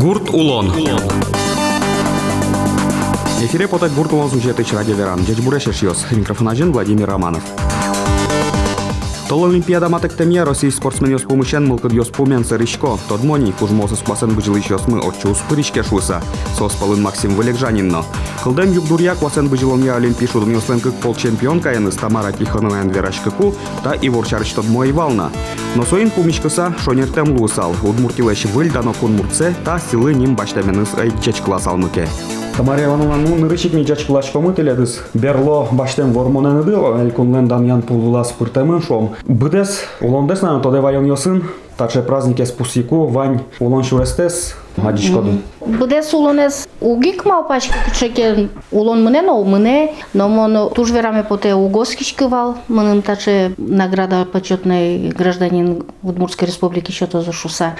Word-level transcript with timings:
Гурт 0.00 0.28
Улон. 0.28 0.70
Эфире 3.40 3.66
потать 3.66 3.92
Гурт 3.92 4.12
Улон 4.12 4.30
сюжеты 4.30 4.62
радиоверан. 4.70 5.24
Дядь 5.24 5.42
Бурешеш 5.42 5.82
Микрофон 6.10 6.50
один 6.50 6.72
Владимир 6.72 7.08
Романов. 7.08 7.42
Тол 9.28 9.44
Олимпиада 9.44 9.88
матектемия 9.88 10.46
Россия 10.46 10.70
спортсмен 10.70 11.10
йос 11.10 11.24
помощен 11.24 11.66
мылкыд 11.66 11.92
йос 11.92 12.10
помен 12.10 12.44
сырышко. 12.44 12.96
Тодмони 13.08 13.50
хужмосы 13.50 13.96
спасен 13.96 14.30
быжылы 14.36 14.62
мы 14.86 15.00
отчу 15.00 15.34
спырышке 15.34 15.82
шуса. 15.82 16.22
Сос 16.56 16.74
полын 16.76 17.02
Максим 17.02 17.34
Валегжанинно. 17.34 18.04
Кылдем 18.44 18.72
юбдурья 18.72 19.16
квасен 19.16 19.48
быжыломья 19.48 19.96
Олимпий 19.96 20.28
шудын 20.28 20.52
йослен 20.52 20.78
кык 20.78 20.94
пол 20.94 21.16
чемпион 21.16 21.60
каяныс 21.60 21.96
Тамара 21.96 22.30
Тихонова 22.30 22.86
верашкыку 22.86 23.52
та 23.82 23.96
Ивор 24.00 24.26
Чарыч 24.28 24.52
тодмой 24.52 24.92
вална. 24.92 25.32
Но 25.74 25.84
соин 25.84 26.10
пумишкыса 26.10 26.72
шонертем 26.84 27.36
лусал. 27.36 27.74
Удмуртилеш 27.82 28.44
выль 28.44 28.70
дано 28.70 28.92
кунмуртсе 28.92 29.56
та 29.64 29.80
силы 29.80 30.14
ним 30.14 30.36
баштаменыс 30.36 30.94
ай 30.94 31.12
чечклас 31.20 31.66
алмыке. 31.66 32.08
Тамара 32.56 32.82
Ивановна, 32.84 33.16
ну, 33.16 33.36
нырычик 33.36 33.74
ми 33.74 33.84
жачкылаш 33.84 34.30
комытыледыс. 34.30 35.02
Берло 35.12 35.68
баштен 35.70 36.12
вормоненыды, 36.12 36.72
элькунлен 36.72 37.48
Дамьян 37.48 37.82
пулвулас 37.82 38.32
пыртемын 38.32 38.80
шом. 38.80 39.10
Быдес, 39.26 39.80
улондес 40.00 40.40
на 40.40 40.58
тоде 40.60 40.80
вайон 40.80 41.04
йосын, 41.04 41.44
таче 41.76 42.00
празднике 42.00 42.46
спусику, 42.46 43.08
вань 43.08 43.40
улон 43.60 43.84
шурестес, 43.84 44.54
Буде 45.66 46.02
сулонес 46.02 46.68
угик 46.80 47.24
малпачки 47.24 47.74
кучеке 47.84 48.48
улон 48.70 49.02
мыне 49.02 49.22
но 49.22 49.42
мыне, 49.42 49.94
но 50.14 50.28
мон 50.28 50.70
туж 50.70 50.90
вераме 50.90 51.24
поте 51.24 51.54
угоскичкывал, 51.54 52.56
мынын 52.68 53.02
таче 53.02 53.54
награда 53.56 54.24
почетный 54.24 55.08
гражданин 55.08 55.84
Удмуртской 56.02 56.46
республики 56.48 56.92
что-то 56.92 57.22
за 57.22 57.32
шуса. 57.32 57.74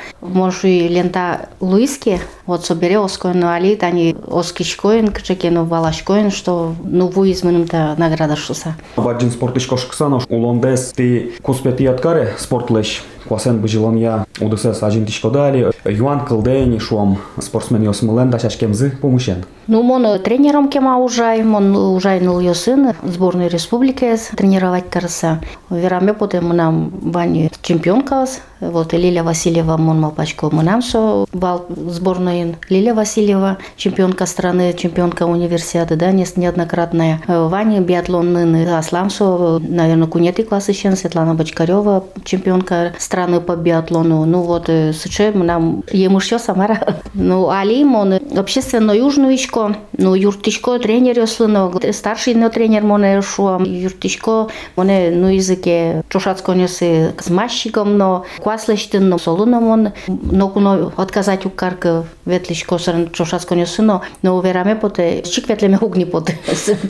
И 0.63 0.89
лента 0.89 1.49
Луиски, 1.61 2.21
вот 2.47 2.65
собере 2.65 2.99
оскоин 2.99 3.45
али, 3.45 3.77
тани 3.77 4.17
оскичкоин, 4.27 5.13
кучеке 5.13 5.51
ну 5.51 5.65
валашкоин, 5.65 6.31
что 6.31 6.75
ну 6.83 7.09
вуиз 7.09 7.45
мыным-то 7.45 7.95
награда 7.99 8.37
шуса. 8.37 8.75
Баджин 8.97 9.31
спортышко 9.31 9.77
шксано, 9.77 10.21
улондес 10.29 10.93
ты 10.95 11.35
куспети 11.43 11.87
откаре 11.87 12.35
спортлеш, 12.39 13.05
квасен 13.29 13.61
быжиломья 13.61 14.26
удысес 14.41 14.83
ажин 14.83 15.07
тишкодали, 15.07 15.71
юан 15.85 16.25
кылдени 16.25 16.79
шуам 16.79 17.19
спортсмен 17.41 17.83
йосмылен 17.83 18.31
да 18.31 18.39
шашкемзы 18.39 18.91
помощен. 19.01 19.45
Ну, 19.67 19.83
мон 19.83 20.21
тренером 20.21 20.69
кема 20.69 20.99
ужай, 20.99 21.43
мон 21.43 21.75
ужай 21.77 22.21
нул 22.21 22.39
йосын 22.39 22.93
сборной 23.03 23.49
республики 23.49 24.17
тренировать 24.37 24.89
карса. 24.89 25.41
Вераме 25.71 26.15
потом 26.15 26.49
нам 26.57 26.93
вани 27.03 27.51
чемпионкас, 27.63 28.41
вот 28.61 28.93
Лилия 28.93 29.25
Васильева 29.25 29.77
мон 29.77 30.01
малпачко 30.01 30.49
нам 30.51 30.83
со 30.83 31.27
бал 31.33 31.67
сборной 31.69 32.57
Лилия 32.69 32.95
Васильева, 32.95 33.59
чемпионка 33.77 34.27
страны, 34.27 34.73
чемпионка 34.73 35.25
универсиады, 35.25 35.97
да, 35.97 36.13
неоднократная. 36.13 37.21
Ваня 37.27 37.81
биатлон 37.81 38.37
Аслам 38.67 39.11
со, 39.11 39.59
наверное, 39.59 40.07
кунеты 40.07 40.45
классы 40.45 40.73
сейчас, 40.73 41.01
Светлана 41.01 41.35
Бочкарева, 41.35 42.05
чемпионка 42.25 42.93
страны 42.99 43.41
по 43.41 43.57
биатлону. 43.57 44.26
Ну 44.27 44.43
вот, 44.43 44.67
сыче 44.67 45.31
нам 45.31 45.85
ему 45.93 46.19
еще 46.19 46.39
самара. 46.39 46.79
Ну, 47.15 47.49
Али, 47.49 47.83
мон 47.85 48.15
общественно 48.37 48.93
южную 48.93 49.35
ишко, 49.35 49.77
ну, 49.97 50.15
юртишко 50.15 50.79
тренер 50.79 51.19
yoslino, 51.19 51.93
старший 51.93 52.35
но 52.35 52.51
тренер 52.51 52.83
моне 52.83 53.23
шуам, 53.23 53.65
юртишко, 53.65 54.49
моне, 54.77 55.11
ну, 55.11 55.29
языке, 55.29 56.03
чушацко 56.09 56.53
несы 56.53 57.15
с 57.19 57.31
мащиком, 57.31 57.97
но 57.97 58.25
кваслештин, 58.43 59.09
но 59.09 59.19
солуно 59.19 59.61
мон, 59.61 59.93
но 60.09 60.49
куно 60.49 60.93
отказать 60.97 61.47
у 61.47 61.51
карка 62.27 62.31
ветлишко 62.31 62.79
сран 62.79 63.09
чушацко 63.11 63.55
несы, 63.55 63.83
но, 63.83 64.03
но 64.23 64.37
увераме 64.37 64.77
поте, 64.77 65.23
чик 65.23 65.49
ветлеме 65.49 65.79
угни 65.81 66.05
поте, 66.05 66.39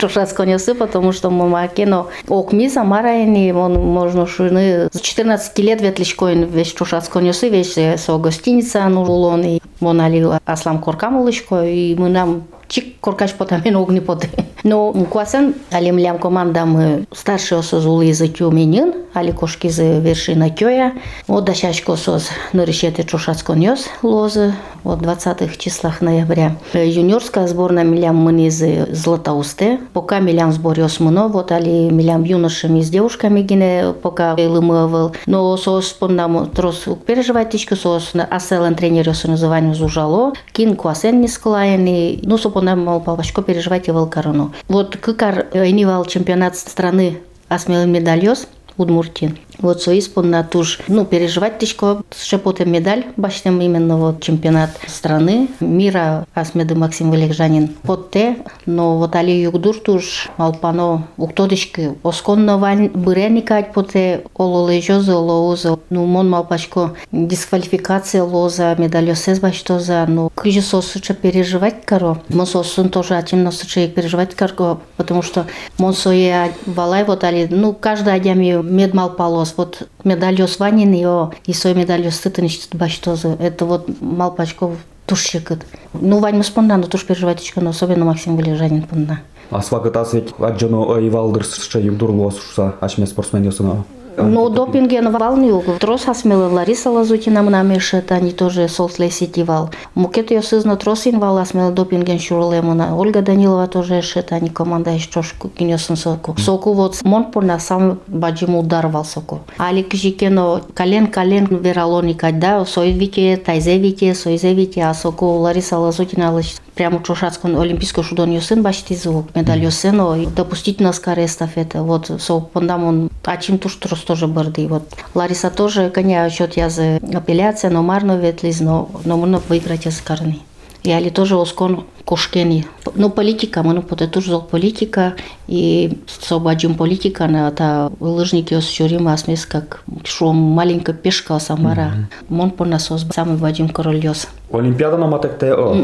чушацко 0.01 0.45
несы, 0.45 0.75
потому 0.75 1.13
что 1.13 1.31
мамаке, 1.31 1.87
но 1.87 2.09
окми 2.29 2.69
самараени, 2.69 3.53
мон, 3.53 3.75
можно 3.75 4.27
шуны, 4.27 4.89
с 4.93 5.01
14 5.01 5.59
лет 5.59 5.81
ветлишко 5.81 6.27
весь 6.33 6.73
чушацко 6.73 7.21
несы, 7.21 7.49
весь 7.49 7.75
со 7.75 8.19
гостиница, 8.19 8.89
ну, 8.89 9.03
улон, 9.03 9.43
и 9.43 9.61
монали 9.81 10.25
аслам 10.45 10.81
коркамулышко, 10.81 11.65
и 11.65 11.95
мы 11.95 12.09
нам 12.09 12.45
чик 12.69 13.01
коркаш 13.01 13.33
потамен 13.35 13.77
огни 13.77 14.01
поте. 14.01 14.29
Но 14.67 14.93
куасан 14.93 15.55
алим 15.71 15.97
лям 15.97 16.19
командам 16.19 17.07
старший 17.13 17.59
осоз 17.59 17.87
улы 17.87 18.13
за 18.13 18.27
тюменин, 18.27 18.95
али 19.15 19.31
кошки 19.31 19.69
за 19.69 20.01
вершина 20.01 20.51
кёя. 20.51 20.93
Вот 21.29 21.45
дашашко 21.45 21.93
осоз 21.93 22.31
нарышете 22.53 23.05
чушацконёс 23.05 23.87
лозы 24.03 24.55
от 24.83 25.01
20 25.01 25.57
числах 25.59 26.01
ноября. 26.01 26.57
Юниорская 26.75 27.47
сборная 27.47 27.85
милям 27.85 28.17
мы 28.17 28.47
из 28.47 28.61
Златоусте. 28.91 29.79
Пока 29.93 30.19
милям 30.19 30.51
сбор 30.53 30.81
осмуно, 30.81 31.29
вот 31.29 31.53
али 31.53 31.89
милям 31.91 32.25
юношами 32.25 32.81
с 32.81 32.91
девушками 32.91 33.43
гине 33.43 33.95
пока 34.03 34.35
лымывал. 34.35 35.15
Но 35.27 35.57
сос 35.57 35.93
помнам 35.93 36.51
трос 36.51 36.87
переживать 37.07 37.51
тичку 37.51 37.77
сос 37.77 38.13
аселен 38.31 38.75
тренер 38.75 39.07
называнием 39.07 39.77
зужало. 39.77 40.33
Кин 40.53 40.75
куасен 40.75 41.21
не 41.21 41.29
склаяни. 41.29 42.19
Ну, 42.25 42.37
сопонам 42.37 42.85
мал 42.85 43.01
павашко 43.01 43.43
переживать 43.43 43.87
его 43.87 44.07
корону. 44.07 44.53
Вот 44.69 44.97
кыкар 44.97 45.47
инивал 45.53 46.05
чемпионат 46.05 46.57
страны 46.57 47.19
асмелын 47.49 47.91
медальёс 47.91 48.47
Удмуртин. 48.77 49.39
Вот 49.59 49.83
со 49.83 49.99
исполна 49.99 50.45
туж, 50.45 50.81
ну, 50.87 51.05
переживать 51.07 51.59
тишко, 51.59 52.03
шепоте 52.15 52.67
медаль, 52.67 53.07
башнем 53.17 53.61
именно 53.61 53.97
вот 53.97 54.23
чемпионат 54.23 54.71
страны, 54.87 55.49
мира, 55.61 56.27
асмеды 56.35 56.75
Максим 56.75 57.11
Валикжанин 57.11 57.69
под 57.69 58.11
те, 58.11 58.37
но 58.67 58.99
вот 58.99 59.17
али 59.17 59.33
югдур 59.33 59.79
туж, 59.79 60.29
алпано, 60.37 61.09
уктодишки, 61.17 61.95
осконно 62.03 62.59
вань 62.59 62.89
быреникать 62.89 63.73
поте, 63.73 64.25
оло 64.35 64.71
лежозы, 64.71 65.13
олоузы, 65.13 65.79
ну, 65.89 66.05
мон 66.05 66.29
малпачко, 66.29 66.93
дисквалификация 67.11 68.25
лоза, 68.25 68.75
медальосез 68.77 69.41
баштоза, 69.41 70.05
ну, 70.07 70.31
кыжи 70.35 70.61
сосыча 70.61 71.15
переживать 71.15 71.87
каро, 71.87 72.19
мон 72.29 72.47
сосын 72.47 72.91
тоже 72.91 73.15
атимно 73.15 73.53
сыча 73.53 73.89
переживать 73.89 74.35
каро, 74.35 74.81
потому 74.99 75.23
что 75.23 75.47
мон 75.79 75.95
сое 75.95 76.53
валай 76.67 77.05
вот 77.05 77.25
али, 77.25 77.47
ну, 77.51 77.73
каждый 77.73 78.13
адями 78.13 78.66
медмал 78.71 79.11
полос. 79.11 79.55
Вот 79.57 79.89
медалью 80.05 80.49
сванин 80.49 80.93
ее 80.93 81.31
и 81.47 81.53
свой 81.53 81.75
медалью 81.75 82.11
стытанич 82.11 82.69
баштозы. 82.73 83.37
Это 83.39 83.65
вот 83.65 83.89
малпачков 84.01 84.73
тушщикыт. 85.07 85.65
Ну, 85.95 86.19
Вань 86.19 86.43
спонда, 86.43 86.77
но 86.77 86.87
туш 86.87 87.05
переживать 87.05 87.53
но 87.57 87.71
особенно 87.71 88.05
Максим 88.05 88.37
Валежанин 88.37 88.83
пунна. 88.83 89.21
А 89.51 89.63
свагатас 89.63 90.13
ведь 90.13 90.35
аджоно 90.39 90.99
и 90.99 91.09
валдырс 91.09 91.63
что 91.63 91.79
югдурлос, 91.79 92.37
что 92.53 92.75
ачме 92.81 93.07
спортсмен 93.07 93.45
ясына. 93.45 93.85
Ну, 94.17 94.49
допинген 94.49 95.11
валнил. 95.11 95.63
Трос 95.79 96.09
асмела 96.09 96.49
Лариса 96.49 96.91
Лазутина 96.91 97.43
мнамешет, 97.43 98.13
они 98.13 98.33
тоже 98.33 98.69
солсле 98.69 99.11
сетивал. 99.11 99.71
Мукет 99.95 100.31
ее 100.31 100.43
сызно 100.43 100.77
трос 100.77 101.07
инвал 101.07 101.39
асмела 101.39 101.71
допинген 101.71 102.19
шурлемуна. 102.19 102.97
Ольга 102.97 103.23
Данилова 103.23 103.67
тоже 103.67 104.03
шет, 104.03 104.33
они 104.33 104.49
команда 104.49 104.91
еще 104.91 105.23
кинесын 105.59 105.97
соку. 105.97 106.37
Соку 106.39 106.73
вот 106.73 107.03
мон 107.03 107.27
на 107.35 107.59
сам 107.59 107.99
баджим 108.07 108.57
ударвал 108.57 109.05
соку. 109.05 109.41
Али 109.59 109.83
кжикено 109.83 110.63
колен 110.75 111.09
колен 111.09 111.47
вералоника, 111.47 112.33
да, 112.33 112.65
сойвите, 112.65 113.37
тайзевите, 113.37 114.15
сойзевите, 114.15 114.85
а 114.85 114.95
соку 114.95 115.27
Лариса 115.27 115.79
Лазутина 115.79 116.33
прямо 116.75 117.03
Чушацком 117.03 117.59
олимпийскую 117.59 118.05
шудон 118.05 118.31
юсын 118.31 118.63
башти 118.63 118.95
звук, 118.95 119.35
медаль 119.35 119.65
юсын, 119.65 120.31
допустить 120.35 120.81
на 120.81 120.93
скорее 120.93 121.27
эстафета. 121.27 121.83
Вот, 121.83 122.11
со 122.21 122.39
пондам 122.41 122.85
он, 122.85 123.11
а 123.25 123.37
чем 123.39 123.59
туш 123.59 123.75
трос 123.77 124.06
тоже 124.07 124.27
барды. 124.27 124.67
Вот 124.69 124.85
Лариса 125.15 125.51
тоже, 125.51 125.91
коня, 125.91 126.29
счет 126.31 126.57
я 126.57 126.71
за 126.71 126.97
апелляция, 127.15 127.71
но 127.71 127.83
марно 127.83 128.17
ветлиз, 128.17 128.61
но, 128.61 128.89
но 129.05 129.17
можно 129.17 129.41
выиграть 129.49 129.87
из 129.87 130.01
карны. 130.01 130.39
И 130.83 130.91
али 130.93 131.11
тоже 131.11 131.41
оскон 131.41 131.85
кошкени. 132.05 132.65
Но 132.95 133.11
политика, 133.11 133.63
мы 133.65 133.83
поте 133.83 134.07
тоже 134.07 134.31
зол 134.31 134.43
политика 134.43 135.15
и 135.49 135.99
собаджим 136.07 136.77
политика 136.77 137.27
на 137.27 137.51
та 137.51 137.91
лыжники 137.99 138.55
осчурим 138.55 139.09
асмес 139.09 139.45
как 139.45 139.83
шо 140.05 140.33
маленькая 140.33 140.95
пешка 140.95 141.39
самара. 141.41 142.09
Мон 142.29 142.53
по 142.53 142.65
насос 142.65 143.05
самый 143.13 143.37
вадим 143.37 143.69
корольёс. 143.69 144.29
Олимпиада 144.53 144.97
на 144.97 145.07
матекте 145.07 145.55
о. 145.55 145.75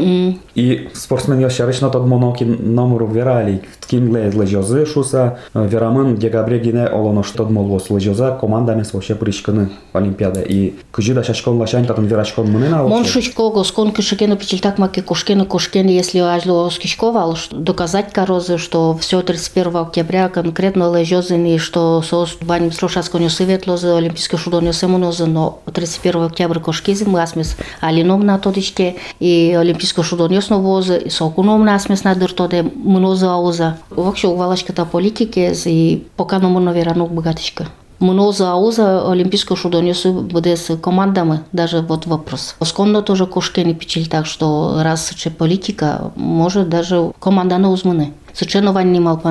И 0.55 0.89
спортсмен 0.93 1.49
тот 1.91 2.05
моноки 2.05 2.43
номеру 2.43 3.07
верали. 3.07 3.61
Кингле 3.93 4.31
лежозы 4.31 4.87
шуса 4.87 5.37
верамын 5.53 6.15
декабрегине 6.15 6.87
олоно 6.87 7.23
что 7.23 7.45
молвос 7.45 7.91
лежоза 7.91 8.31
командами 8.31 8.83
вообще 8.91 9.13
пришканы 9.13 9.69
Олимпиада. 9.93 10.41
И 10.41 10.73
кыжи 10.89 11.13
да 11.13 11.23
шашкон 11.23 11.59
лашань 11.59 11.85
татын 11.85 12.07
верашкон 12.07 12.49
мынына. 12.49 12.87
Мон 12.87 13.05
шучко 13.05 13.51
госкон 13.51 13.91
кышекену 13.91 14.35
пичельтак 14.35 14.79
маки 14.79 15.01
кошкену 15.01 15.45
кошкену 15.45 15.89
если 15.89 16.17
ажло 16.17 16.71
скишковал 16.71 17.37
доказать 17.51 18.11
корозы, 18.11 18.57
что 18.57 18.97
все 18.99 19.21
31 19.21 19.75
октября 19.75 20.27
конкретно 20.29 20.91
лежозы 20.97 21.37
что 21.59 22.01
сос 22.01 22.37
баним 22.41 22.71
строшасконю 22.71 23.29
светло 23.29 23.77
за 23.77 23.95
олимпийский 23.95 24.37
шудоню 24.37 24.73
семунозы, 24.73 25.27
но 25.27 25.59
31 25.71 26.23
октября 26.23 26.59
кошкизм 26.59 27.15
асмис 27.15 27.57
алином 27.79 28.25
на 28.25 28.39
то 28.39 28.51
одишке 28.53 28.95
и 29.19 29.57
олимписко 29.59 30.03
шудониосно 30.03 30.59
воза 30.59 30.95
и 30.95 31.09
со 31.09 31.25
окуномна 31.25 31.79
смесна 31.79 32.15
дуртоде 32.15 32.63
да 32.63 32.69
мноза 32.75 33.33
ауза. 33.33 33.73
Вообще 33.89 34.27
увалашката 34.27 34.85
политика 34.85 35.39
и 35.65 36.03
покано 36.17 36.49
мноверано 36.49 37.07
богатишка. 37.07 37.67
Мноза 37.99 38.51
ауза 38.51 39.01
олимписко 39.11 39.55
шудониосу 39.55 40.13
буде 40.13 40.57
с 40.57 40.77
командаме, 40.77 41.43
даже 41.53 41.81
вот 41.81 42.05
вопрос. 42.05 42.55
Осконно 42.59 43.01
тоже 43.01 43.25
кошке 43.25 43.63
не 43.63 43.73
печели 43.73 44.05
так, 44.05 44.25
што 44.25 44.81
раз 44.83 45.13
че 45.15 45.29
политика, 45.29 46.11
може 46.15 46.65
даже 46.65 47.11
команда 47.19 47.57
на 47.57 47.71
узмане. 47.71 48.11
Соченување 48.33 48.91
не 48.91 48.99
мал. 48.99 49.21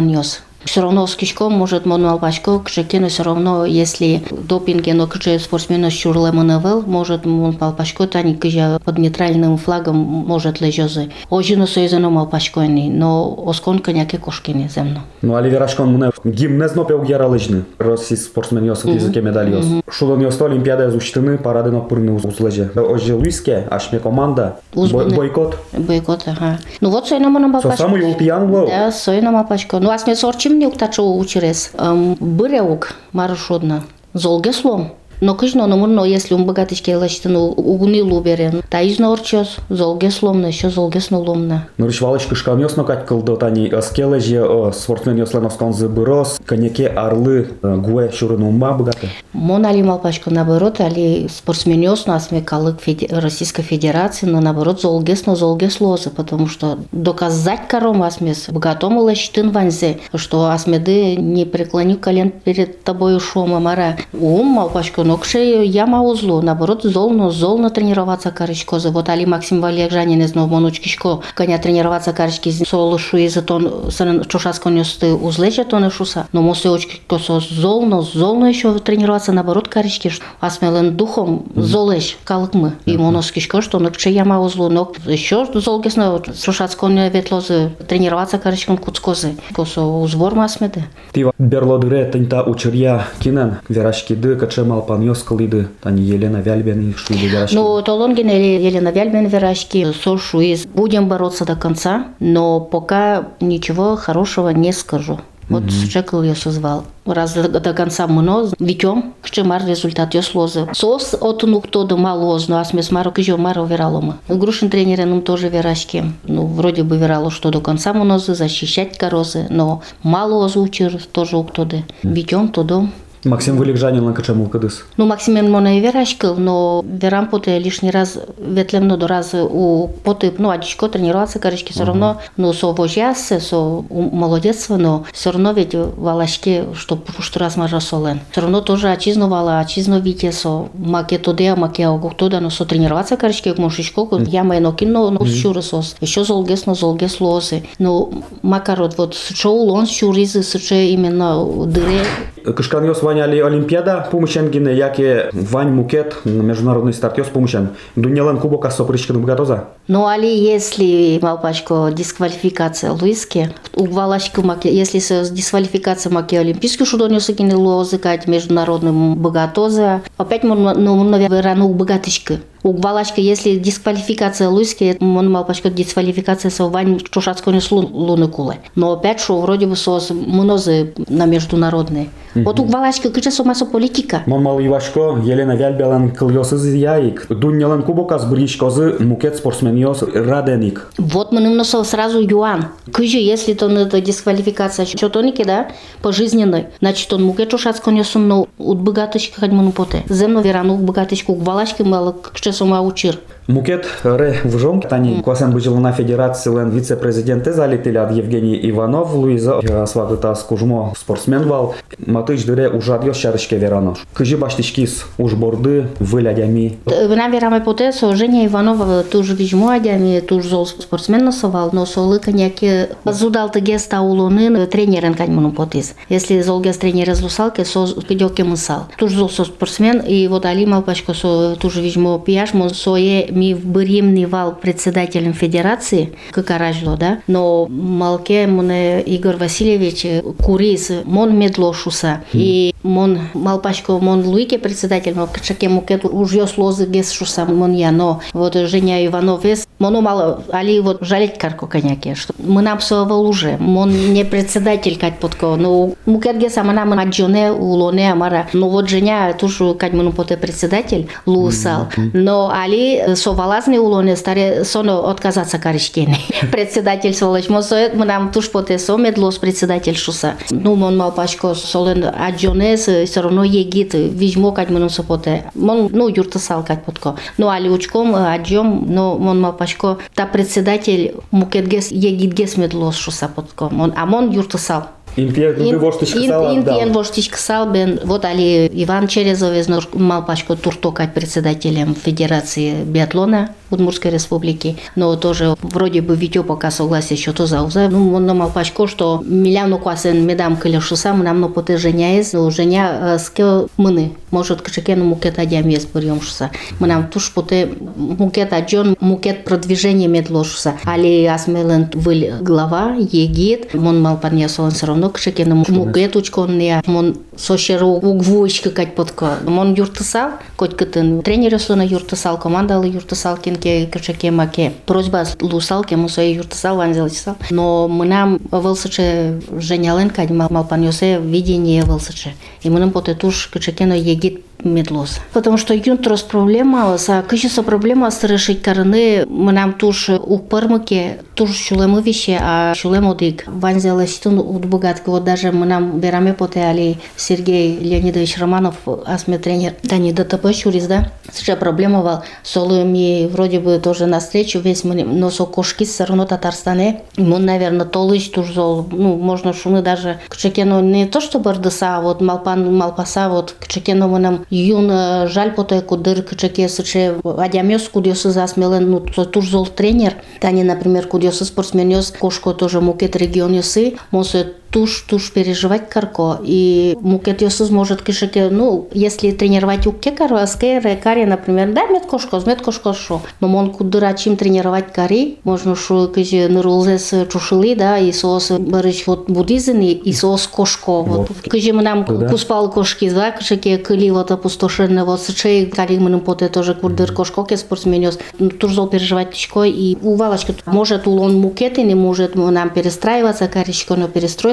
Все 0.65 0.81
равно 0.81 1.07
с 1.07 1.15
кишком 1.17 1.53
может 1.53 1.87
мануал 1.87 2.19
башко, 2.19 2.59
кшекену 2.59 3.09
все 3.09 3.23
равно, 3.23 3.65
если 3.65 4.23
допинге, 4.31 4.95
но 4.95 5.07
кше 5.07 5.39
спортсмена 5.39 5.91
щурле 5.91 6.33
манавел, 6.33 6.83
может 6.83 7.25
мануал 7.25 7.73
башко, 7.73 8.07
тани 8.07 8.35
кыжа 8.35 8.81
под 8.85 8.99
нейтральным 8.99 9.57
флагом 9.57 9.97
может 9.97 10.61
лежозы. 10.61 11.11
Ожино 11.31 11.67
союзано 11.67 12.11
мал 12.11 12.27
башкони, 12.27 12.91
но 12.91 13.45
оскон 13.47 13.79
коняки 13.79 14.17
кошкини 14.17 14.69
земно. 14.69 15.03
Ну, 15.23 15.35
али 15.35 15.51
верашкон 15.51 15.93
муне 15.93 16.11
гимнез 16.25 16.75
но 16.75 16.85
пеуг 16.85 17.09
яра 17.09 17.27
лыжны. 17.27 17.65
Россий 17.79 18.17
спортсмен 18.17 18.65
йосу 18.65 18.93
тизыке 18.93 19.21
медаль 19.21 19.51
йос. 19.51 19.67
Шудон 19.91 20.21
йосто 20.21 20.47
олимпиада 20.47 20.91
зуштыны 20.91 21.39
парады 21.39 21.71
но 21.71 21.81
пырны 21.81 22.13
узлеже. 22.13 22.71
Ожи 22.75 23.15
луиске, 23.15 23.67
ашме 23.71 23.99
команда. 23.99 24.59
Бойкот. 24.75 25.57
Бойкот, 25.73 26.25
ага. 26.27 26.59
Ну 26.81 26.91
вот 26.91 27.09
сойна 27.09 27.29
мануал 27.29 27.53
башко. 27.53 27.71
Со 27.71 27.77
самый 27.77 28.03
ултиян 28.03 28.51
был. 28.51 28.67
Да, 28.67 28.91
сойна 28.93 29.31
мал 29.31 29.47
башко. 29.49 29.79
Ну, 29.79 29.91
асме 29.91 30.15
сорчим 30.15 30.52
Чим 30.52 30.60
не 30.60 30.68
уктачо 30.68 31.04
учерес? 31.16 31.72
Быряук 32.20 32.96
маршодна. 33.14 33.84
Золге 34.14 34.54
слом. 34.54 34.92
Но 35.23 35.37
кыжно 35.37 35.69
но 35.69 35.77
мурно, 35.77 36.03
если 36.03 36.35
он 36.35 36.47
богатышке 36.47 36.97
лаштыну 36.97 37.53
угуни 37.53 38.03
луберен. 38.03 38.61
Та 38.69 38.81
изно 38.81 39.13
орчос, 39.13 39.59
золге 39.69 40.11
сломна, 40.11 40.47
еще 40.47 40.69
золге 40.69 41.01
сноломна. 41.01 41.69
Ну 41.79 41.87
рыш 41.87 42.01
валочка 42.01 42.35
шкамёс 42.35 42.75
но 42.75 42.83
кать 42.83 43.07
кылды 43.07 43.37
тани 43.37 43.73
скеле 43.83 44.19
же 44.19 44.73
спортсмен 44.75 45.17
ёсленовскон 45.17 45.75
забырос, 45.75 46.41
коньяке 46.45 46.89
орлы 46.89 47.51
гуэ 47.63 48.11
шурын 48.11 48.43
умба 48.43 48.73
богаты. 48.73 49.11
Мон 49.33 49.65
али 49.65 49.81
малпачко 49.83 50.31
наоборот, 50.31 50.81
али 50.81 51.29
спортсмен 51.29 51.81
ёс 51.81 52.07
но 52.07 52.15
асме 52.15 52.43
калык 52.43 52.79
Российской 53.09 53.63
Федерации, 53.63 54.27
но 54.27 54.41
наоборот 54.41 54.81
золгес 54.81 55.27
но 55.27 55.37
золгес 55.37 55.81
лозы, 55.81 56.11
потому 56.11 56.49
что 56.49 56.79
доказать 56.91 57.69
кором 57.69 58.03
асмес 58.03 58.49
богатому 58.49 59.03
лаштын 59.03 59.53
ванзе, 59.53 60.01
что 60.17 60.51
асмеды 60.51 61.15
не 61.15 61.45
преклоню 61.45 61.97
колен 61.97 62.31
перед 62.31 62.83
тобой 62.83 63.21
шома 63.21 63.61
мара. 63.61 63.97
Ум 64.13 64.49
малпачко 64.49 65.05
нокше 65.13 65.39
яма 65.65 66.01
узлу, 66.03 66.41
наоборот, 66.41 66.85
золно, 66.85 67.31
золно 67.31 67.69
тренироваться 67.69 68.31
карышкозы. 68.31 68.89
Вот 68.89 69.11
Али 69.11 69.27
Максим 69.27 69.61
Валерьжанин 69.61 70.23
из 70.23 70.35
Новомонучкишко, 70.35 71.21
коня 71.35 71.59
тренироваться 71.59 72.15
карышки 72.15 72.51
соло 72.51 72.99
шуи 72.99 73.29
за 73.29 73.43
тон, 73.43 73.91
сарен 73.91 74.25
чушаско 74.25 74.71
нёсты 74.71 75.13
узлеча 75.13 75.65
тон 75.65 75.91
шуса. 75.91 76.27
Но 76.33 76.41
мосы 76.41 76.69
очки 76.69 77.03
косо 77.07 77.41
золно, 77.41 78.01
золно 78.01 78.47
еще 78.47 78.79
тренироваться, 78.79 79.33
наоборот, 79.33 79.69
карышки. 79.69 80.11
Асмелен 80.41 80.97
духом 80.97 81.45
золеш 81.55 82.17
калыкмы. 82.25 82.73
И 82.87 82.97
моноскишко, 82.97 83.61
что 83.61 83.79
нокше 83.79 84.09
яма 84.09 84.41
узлу, 84.41 84.71
но 84.71 84.93
еще 85.05 85.47
золгесно 85.53 86.23
чушаско 86.43 86.87
ветлозы 86.87 87.71
тренироваться 87.87 88.39
карышком 88.39 88.79
куцкозы. 88.79 89.37
Косо 89.53 89.83
узвор 89.83 90.35
масмеды. 90.35 90.85
Тива 91.13 91.33
берлодре 91.39 92.07
тынта 92.07 92.43
учерья 92.43 93.09
кинен, 93.21 93.59
верашки 93.69 94.15
ды, 94.15 94.37
качемал 94.37 94.81
пан 94.83 95.02
Йоскалиды, 95.03 95.69
тани 95.81 96.03
Елена 96.03 96.39
Вяльбен 96.39 96.91
и 96.91 96.95
Шуиды 96.95 97.27
Верашки. 97.27 97.55
Ну, 97.55 97.83
Толонгин 97.83 98.29
или 98.29 98.63
Елена 98.63 98.89
Вяльбен 98.89 99.27
Верашки, 99.27 99.93
со 99.93 100.19
Шуиз. 100.19 100.67
Будем 100.67 101.09
бороться 101.09 101.45
до 101.45 101.57
конца, 101.57 102.07
но 102.21 102.61
пока 102.61 103.29
ничего 103.41 103.97
хорошего 103.97 104.51
не 104.51 104.73
скажу. 104.73 105.19
Вот 105.49 105.65
mm-hmm. 105.65 105.89
чекал 105.89 106.23
я 106.23 106.35
созвал. 106.35 106.85
Раз 107.05 107.35
до, 107.35 107.49
до 107.49 107.75
конца 107.75 108.07
мно, 108.07 108.49
витем, 108.59 109.13
ще 109.25 109.43
мар 109.43 109.67
результат 109.67 110.15
я 110.15 110.23
слозы. 110.23 110.69
Сос 110.73 111.15
от 111.21 111.43
ну 111.43 111.61
кто 111.61 111.85
до 111.85 111.97
малоз, 111.97 112.49
ну 112.49 112.57
а 112.57 112.65
смес 112.65 112.91
мару 112.91 113.11
кижо 113.11 113.37
мару 113.37 113.65
вералома. 113.65 114.19
Грушин 114.29 114.71
тренер 114.71 115.05
ну 115.05 115.21
тоже 115.21 115.49
верашки. 115.49 116.05
Ну 116.25 116.47
вроде 116.47 116.85
бы 116.85 116.97
верало, 116.97 117.31
что 117.31 117.51
до 117.51 117.61
конца 117.61 117.93
мнозы 117.93 118.35
защищать 118.35 118.97
корозы, 118.97 119.47
но 119.51 119.83
мало 120.03 120.47
озвучир 120.47 121.03
тоже 121.11 121.43
кто 121.43 121.65
де. 121.65 121.85
Витем 122.03 122.49
то 122.49 122.63
дом. 122.63 122.93
Максим 123.25 123.57
Вылегжанин 123.57 124.05
ланкачамул 124.05 124.49
кадыс. 124.49 124.85
Ну, 124.97 125.07
Максим 125.07 125.51
Мона 125.51 125.79
и 125.79 125.81
верашкал, 125.81 126.35
но 126.37 126.85
верам 126.85 127.29
поте 127.29 127.59
лишний 127.59 127.91
раз 127.91 128.19
ветлемно 128.39 128.97
до 128.97 129.07
раз 129.07 129.31
у 129.35 129.89
поты, 130.03 130.33
ну, 130.39 130.51
адичко 130.51 130.89
тренироваться, 130.89 131.39
корочки, 131.39 131.73
все 131.73 131.85
равно, 131.85 132.21
ну, 132.37 132.53
со 132.53 132.73
вожясе, 132.73 133.39
со 133.41 133.85
молодец, 133.91 134.69
но 134.69 135.05
все 135.13 135.31
равно 135.31 135.53
ведь 135.53 135.75
валашки, 135.75 136.65
что 136.75 136.97
пушт 136.97 137.37
раз 137.37 137.57
мажа 137.57 137.81
солен. 137.81 138.21
Все 138.33 138.41
равно 138.41 138.61
тоже 138.61 138.91
отчизну 138.91 139.29
вала, 139.29 139.61
отчизну 139.61 140.01
вите, 140.01 140.33
со 140.33 140.69
маке 140.75 141.19
тоде, 141.19 141.55
маке 141.55 141.87
огук 141.87 142.17
туда, 142.17 142.41
но 142.41 142.51
со 142.51 142.65
тренироваться, 142.65 143.17
корочки, 143.17 143.49
как 143.49 143.59
мушечко, 143.59 144.09
я 144.27 144.43
май 144.43 144.59
но 144.61 144.73
кино, 144.73 145.11
но 145.11 145.25
щуры 145.27 145.63
сос, 145.63 145.97
еще 146.01 146.25
золгес, 146.25 146.67
но 146.67 146.75
золгес 146.75 147.21
лосы. 147.21 147.65
Ну, 147.79 148.25
макарот, 148.43 148.99
вот, 148.99 149.15
шоу 149.15 149.59
лон 149.65 149.87
щуризы, 149.87 150.43
сыче 150.43 150.89
именно 150.89 151.45
дыре. 151.67 152.03
Кышкан 152.45 152.93
ваняли 153.03 153.39
Олимпиада 153.39 154.09
помощен 154.11 154.51
гине, 154.51 154.75
яке 154.75 155.31
вань 155.33 155.71
мукет 155.71 156.17
международный 156.25 156.93
старт 156.93 157.19
йос 157.19 157.29
помощен. 157.29 157.71
Дунялан 157.97 158.39
кубока 158.39 158.71
сопричка 158.71 159.13
богатоза. 159.15 159.69
Ну, 159.89 160.07
али, 160.07 160.27
если, 160.27 161.19
малпачко, 161.23 161.91
дисквалификация 161.93 162.93
Луиски, 162.93 163.51
у 163.75 163.87
Валашки 163.87 164.41
маке, 164.41 164.75
если 164.75 164.99
с 164.99 165.31
дисквалификацией 165.31 166.15
маке 166.15 166.41
Олимпийский 166.41 166.85
шудон 166.85 167.13
йосы 167.13 167.33
гине 167.33 167.55
лозыкать 167.55 168.27
международным 168.27 169.17
богатоза, 169.17 170.03
опять 170.17 170.43
мы, 170.43 170.57
ну, 170.57 171.03
наверное, 171.05 171.43
рано 171.43 171.69
богатышка. 171.69 172.41
У 172.63 172.73
Балачка, 172.73 173.21
если 173.21 173.57
дисквалификация 173.57 174.49
Луиски, 174.49 174.97
он 175.01 175.31
мал 175.31 175.45
пачка 175.45 175.69
дисквалификация 175.69 176.51
со 176.51 176.67
Вань 176.69 177.01
Чушацкой 177.01 177.61
луны 177.71 178.29
кулы. 178.29 178.57
Но 178.77 178.93
опять 178.93 179.21
что 179.21 179.41
вроде 179.41 179.67
бы 179.67 179.75
сос 179.75 180.11
мнозы 180.11 180.95
на 181.09 181.27
международные. 181.27 182.09
Вот 182.35 182.61
у 182.61 182.65
Балачка 182.65 183.11
кыча 183.11 183.31
сомасо 183.31 183.67
политика. 183.67 184.23
Мон 184.27 184.43
мал 184.43 184.61
Ивашко, 184.61 185.21
Елена 185.23 185.57
Вяльбелан 185.57 186.13
кыльосыз 186.13 186.65
яик. 186.65 187.27
Дуньялан 187.29 187.83
кубокас 187.83 188.25
бричкозы 188.25 188.97
мукет 189.01 189.37
спортсменьос 189.37 190.03
раденик. 190.03 190.89
Вот 190.99 191.33
мы 191.33 191.41
немного 191.41 191.65
сразу 191.65 192.21
юан. 192.21 192.67
Кыжи, 192.93 193.19
если 193.19 193.55
то 193.55 193.69
это 193.69 194.01
дисквалификация, 194.01 194.87
что 194.87 195.09
то 195.09 195.21
не 195.21 195.33
да, 195.33 195.69
пожизненной. 196.01 196.67
Значит, 196.81 197.13
он 197.13 197.25
мукет 197.25 197.51
Чушацкой 197.51 197.95
не 197.95 198.05
сумно 198.05 198.47
от 198.59 198.79
богаточки 198.79 199.39
хоть 199.39 199.51
монопоте. 199.51 200.05
Земно 200.09 200.41
верану 200.41 200.77
богаточку, 200.77 201.35
Балачки 201.35 201.83
мало, 201.83 202.15
что 202.53 202.65
сама 202.65 202.83
учир. 202.83 203.19
Мукет 203.49 203.87
ре 204.05 204.39
вжом, 204.45 204.81
тани 204.81 205.21
квасен 205.21 205.51
бujiluna 205.53 205.93
федерации 205.93 206.49
лен 206.51 206.71
вице-президенты 206.71 207.53
залетели 207.53 207.99
от 207.99 208.13
Евгений 208.13 208.59
Иванов, 208.71 209.15
Луиза 209.15 209.61
свагыта 209.87 210.35
скужмо 210.37 210.93
спортсмен 210.97 211.49
вал, 211.49 211.75
матыч 211.99 212.45
дыре 212.45 212.69
ужат 212.69 213.05
йос 213.05 213.17
шарышке 213.17 213.59
веранош. 213.59 214.07
Кыжи 214.15 214.37
баштичкис 214.37 215.07
уж 215.19 215.35
борды 215.35 215.89
вылядями. 215.99 216.79
Вина 216.87 217.29
вераме 217.29 217.61
поте 217.61 217.93
со 217.93 218.15
Женя 218.15 218.47
Иванова 218.47 219.03
туж 219.03 219.31
вижмо 219.31 219.71
адями, 219.71 220.21
туж 220.21 220.45
зол 220.45 220.67
спортсмен 220.67 221.25
насовал, 221.25 221.71
но 221.73 221.85
солы 221.85 222.21
коняки 222.21 222.87
зудал 223.05 223.51
ты 223.51 223.59
геста 223.59 224.03
улоны 224.03 224.67
тренерен 224.67 225.15
кань 225.15 225.33
муну 225.33 225.51
потис. 225.51 225.95
Если 226.09 226.41
зол 226.43 226.61
гест 226.61 226.81
тренер 226.81 227.13
злусалки, 227.15 227.65
со 227.65 227.89
пидёке 228.03 228.45
мысал. 228.45 228.85
Туж 228.99 229.13
зол 229.13 229.29
спортсмен 229.29 229.99
и 229.99 230.29
вот 230.29 230.47
Али 230.47 230.65
Малпачко 230.65 231.13
со 231.13 231.57
туж 231.57 231.77
вижмо 231.77 232.21
пияш, 232.21 232.55
мон 232.55 232.71
сое 232.71 233.32
ми 233.35 233.55
в 233.55 233.67
беременный 233.67 234.27
вал 234.27 234.55
председателем 234.55 235.33
федерации, 235.33 236.13
как 236.31 236.51
аражло, 236.51 236.97
да, 236.97 237.19
но 237.27 237.67
малке 237.69 238.47
мне 238.47 239.01
Игорь 239.03 239.37
Васильевич 239.37 240.07
курис, 240.43 240.91
мон 241.05 241.37
медлошуса, 241.37 242.23
и 242.33 242.75
мон 242.83 243.21
малпачко 243.35 243.99
мон 243.99 244.25
луике 244.27 244.59
председатель, 244.59 245.15
но 245.17 245.27
качаке 245.27 245.69
мукет 245.69 246.05
уж 246.05 246.33
ё 246.33 246.47
слозы 246.47 246.87
гес 246.87 247.11
шуса 247.11 247.45
мон 247.45 247.73
я, 247.73 247.91
но 247.91 248.21
вот 248.33 248.55
Женя 248.55 249.05
Иванов 249.07 249.45
вес 249.45 249.67
Моно 249.83 250.01
мало, 250.01 250.45
али 250.53 250.79
вот 250.79 250.99
жалеть 251.01 251.39
карко 251.39 251.67
коняки, 251.67 252.15
что 252.15 252.33
мы 252.39 252.63
нам 252.63 252.81
совал 252.81 253.27
уже, 253.27 253.59
он 253.59 254.13
не 254.13 254.25
председатель 254.25 254.97
кать 254.97 255.19
подко, 255.19 255.57
но 255.57 255.95
мукерге 256.07 256.51
сама 256.51 256.73
нам 256.73 256.93
аджоне 256.93 257.51
улоне 257.51 258.13
амара, 258.13 258.47
но 258.53 258.69
вот 258.69 258.89
женя 258.89 259.35
тоже 259.37 259.75
кать 259.75 259.93
мы 259.93 260.13
поте 260.13 260.37
председатель 260.37 261.09
лусал, 261.27 261.89
но 262.13 262.53
али 262.55 263.17
совалазный 263.17 263.79
улоне 263.79 264.15
старе 264.15 264.65
соно 264.65 265.11
отказаться 265.11 265.59
каришкены. 265.59 266.17
Председатель 266.53 267.13
сволочь, 267.13 267.49
мы 267.49 267.61
соет 267.65 267.95
мы 267.97 268.05
нам 268.05 268.31
туш 268.31 268.53
поте 268.53 268.79
сомед 268.79 269.19
лос 269.19 269.39
председатель 269.39 269.97
шуса. 269.97 270.35
Ну, 270.51 270.75
он 270.75 270.97
мал 270.97 271.11
пачко 271.11 271.55
солен 271.55 272.05
аджоне 272.05 272.77
все 272.77 273.21
равно 273.21 273.43
егит, 273.43 273.95
вижмо 273.95 274.53
кать 274.53 274.71
мы 274.71 274.89
сопоте. 274.89 275.51
Мон 275.57 275.89
ну 275.91 276.07
юрта 276.07 276.39
сал 276.39 276.65
кать 276.65 276.85
подко. 276.85 277.17
Ну 277.37 277.49
али 277.49 277.69
учком 277.69 278.15
аджом, 278.15 278.87
но 278.89 279.19
мон 279.19 279.41
мал 279.41 279.55
пачко 279.73 279.99
та 280.15 280.27
председатель 280.27 281.15
мукетгес 281.31 281.91
егитгес 281.91 282.57
медлос 282.57 282.97
шуса 282.97 283.29
подко. 283.29 283.69
Мон 283.71 283.93
амон 283.97 284.31
юрта 284.31 284.59
сал. 284.59 284.83
Интиен 285.15 285.61
Интиен 285.61 286.93
воштич 286.93 287.29
ксал 287.29 287.71
бен, 287.71 288.01
вот 288.05 288.25
али 288.25 288.71
Иван 288.73 289.09
Черезовец 289.09 289.69
мал 289.93 290.25
пачко 290.25 290.57
туртокать 290.57 291.13
председателем 291.13 291.95
Федерации 291.95 292.83
биатлона 292.83 293.51
Удмуртской 293.71 294.11
республики, 294.11 294.77
но 294.97 295.15
тоже 295.17 295.55
вроде 295.61 296.01
бы 296.01 296.17
Витё 296.17 296.45
пока 296.45 296.71
согласие, 296.71 297.19
что 297.19 297.35
то 297.35 297.47
зауза. 297.47 297.89
Ну, 297.91 298.15
он 298.15 298.27
мал 298.27 298.51
пачко, 298.51 298.87
что 298.87 299.23
миляну 299.23 299.79
квасен 299.79 300.27
медам 300.27 300.57
кылешу 300.57 300.97
сам, 300.97 301.23
нам 301.23 301.41
но 301.41 301.51
поте 301.51 301.77
женя 301.77 302.17
есть, 302.17 302.33
но 302.33 302.51
женя 302.51 303.19
ске 303.19 303.67
мыны, 303.77 304.13
может 304.33 304.63
кшекену 304.63 305.05
мукет 305.05 305.39
адям 305.39 305.69
есть 305.69 305.91
приемшуса. 305.93 306.51
Мы 306.81 306.89
нам 306.89 307.09
туш 307.09 307.31
поте 307.33 307.69
мукет 307.97 308.53
аджон, 308.53 308.97
мукет 308.99 309.45
продвижение 309.45 310.09
медлошуса. 310.09 310.75
Али 310.85 311.25
асмелен 311.27 311.91
выл 311.93 312.39
глава, 312.41 312.95
егит, 312.99 313.75
мон 313.75 314.01
мал 314.01 314.17
поднесу, 314.17 314.63
он 314.63 314.71
все 314.71 314.87
равно 314.87 315.11
кшекену 315.11 315.65
мукет 315.69 316.17
учкон 316.17 316.59
я, 316.59 316.83
мон 316.87 317.19
сошеру 317.37 317.89
угвучка 317.89 318.71
кать 318.71 318.95
подко. 318.95 319.39
Мон 319.47 319.75
юртысал, 319.75 320.31
коть 320.57 320.77
кытын 320.77 321.23
тренер 321.23 321.59
сона 321.59 321.83
юртысал, 321.83 322.39
командалы 322.39 322.87
юртысал 322.87 323.37
кинке 323.37 323.87
кшеке 323.87 324.31
маке. 324.31 324.73
Просьба 324.87 325.25
лусал 325.41 325.85
кему 325.85 326.09
свои 326.09 326.35
юртысал 326.35 326.77
ванзелчсал. 326.77 327.37
Но 327.51 327.89
мы 327.89 328.07
нам 328.07 328.41
вылсыче 328.51 329.41
женялен 329.59 330.11
кать 330.11 330.31
мал 330.31 330.49
мал 330.51 330.65
поднесе 330.65 331.21
видение 331.21 331.83
вылсыче. 331.83 332.35
И 332.63 332.71
мы 332.71 332.81
нам 332.81 332.91
поте 332.91 333.15
туш 333.15 333.49
кшекену 333.53 333.95
егит 333.95 334.22
menggigit 334.23 334.52
медлос. 334.65 335.21
Потому 335.33 335.57
что 335.57 335.75
юнтрос 335.75 336.23
проблема, 336.23 336.97
са 336.99 337.25
кышыса 337.27 337.63
проблема 337.63 338.11
с 338.11 338.25
решить 338.25 338.63
карны, 338.63 339.27
мы 339.29 339.53
нам 339.53 339.73
туш 339.73 340.09
у 340.09 340.39
пармыке, 340.39 341.21
туш 341.35 341.57
шулемы 341.57 342.03
вище, 342.03 342.39
а 342.41 342.75
шулем 342.75 343.17
дик. 343.17 343.45
Ванзела 343.47 344.07
ситун 344.07 344.39
удбугат, 344.39 345.03
вот 345.07 345.25
даже 345.25 345.53
мы 345.53 345.67
нам 345.67 346.01
бераме 346.01 346.35
потеали 346.35 346.99
Сергей 347.17 347.79
Леонидович 347.79 348.39
Романов, 348.39 348.77
асме 349.07 349.39
тренер, 349.39 349.75
да 349.83 349.97
не 349.99 350.13
ДТП 350.13 350.53
чурис, 350.55 350.87
да? 350.87 351.11
Сейчас 351.33 351.59
проблема 351.59 352.03
вал, 352.03 352.25
солы 352.43 352.85
ми 352.85 353.29
вроде 353.31 353.61
бы 353.61 353.79
тоже 353.79 354.07
на 354.07 354.21
встречу 354.21 354.59
весь 354.59 354.85
мы, 354.85 355.03
но 355.05 355.31
со 355.31 355.45
кошки 355.45 355.85
все 355.85 356.05
равно 356.05 356.27
Татарстане, 356.27 357.03
мы, 357.17 357.39
наверное, 357.39 357.87
толыч 357.87 358.31
туш 358.31 358.53
зол, 358.53 358.87
ну, 358.91 359.17
можно 359.17 359.53
шумы 359.53 359.83
даже 359.83 360.21
к 360.29 360.37
чекену 360.37 360.81
не 360.81 361.07
то, 361.07 361.21
что 361.21 361.39
бардыса, 361.39 361.97
а 361.97 362.01
вот 362.01 362.21
малпан, 362.21 362.75
малпаса, 362.75 363.29
вот 363.29 363.55
к 363.59 363.67
чекену 363.67 364.09
мы 364.09 364.19
нам 364.19 364.45
Јун 364.53 364.91
жалпото 365.33 365.79
еко 365.81 365.97
дырк 365.97 366.35
чеке 366.37 366.69
се 366.69 366.85
че 366.85 367.05
адјамјос 367.25 367.89
кудиос 367.93 368.27
засмелен 368.35 368.91
но 368.91 369.01
со 369.17 369.25
туш 369.25 369.49
зол 369.49 369.67
тренер. 369.67 370.19
Тани 370.41 370.65
например 370.65 371.09
кудиос 371.09 371.41
спортсмениос 371.49 372.13
кошко 372.21 372.53
тоже 372.53 372.81
мукет 372.81 373.17
региониоси 373.17 373.97
мосет 374.13 374.62
туш 374.73 375.03
туш 375.03 375.31
переживать 375.31 375.89
карко. 375.89 376.41
И 376.43 376.97
мукет 377.01 377.43
ёсыз 377.43 377.71
может 377.71 378.03
кишеке 378.03 378.49
ну 378.51 378.89
если 378.93 379.31
тренировать 379.31 379.87
уке 379.87 380.11
каро 380.11 380.43
аске 380.43 380.81
каре 381.03 381.27
например. 381.27 381.73
Да 381.73 381.87
мет 381.87 382.07
кошкоз 382.07 382.47
мет 382.47 382.63
кошкоз 382.63 382.97
шо. 382.97 383.21
Но 383.41 383.49
мон 383.49 383.71
кудыра 383.71 384.13
чим 384.15 384.37
тренировать 384.37 384.93
кари 384.93 385.39
можно 385.45 385.77
шо 385.77 386.07
киже 386.07 386.49
нырулзес 386.49 387.13
чушылы 387.31 387.77
да 387.77 387.99
и 387.99 388.13
соос 388.13 388.51
барыч 388.51 389.07
вот 389.07 389.29
буддизм 389.29 389.81
и 389.81 390.13
соос 390.13 390.47
кошко. 390.47 391.03
Вот. 391.03 391.29
Киже 391.43 391.73
мы 391.73 391.83
нам 391.83 392.05
куспал 392.05 392.71
кошки 392.71 393.11
да 393.11 393.31
кишеке 393.31 393.77
кыли 393.77 394.11
вот 394.11 394.31
опустошенные 394.31 395.05
вот 395.05 395.21
сычей 395.21 395.67
кари 395.67 395.99
мы 395.99 396.09
нам 396.09 396.21
поте 396.21 396.49
тоже 396.49 396.75
кудыр 396.75 397.13
кошко 397.13 397.45
ке 397.45 397.57
спортсменёс. 397.59 398.19
Ну, 398.39 398.49
туш 398.49 398.73
зол 398.73 398.87
переживать 398.87 399.33
тичко 399.33 399.65
и 399.65 399.97
увалочка 400.03 400.55
может 400.65 401.07
улон 401.07 401.35
мукет 401.35 401.79
и 401.79 401.83
не 401.83 401.95
может 401.95 402.35
нам 402.35 402.71
перестраиваться 402.71 403.49
каричко 403.49 403.97
но 403.97 404.09